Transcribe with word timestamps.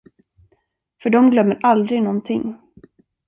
För 1.01 1.09
de 1.09 1.29
glömmer 1.31 1.59
aldrig 1.63 2.03
nånting. 2.03 2.57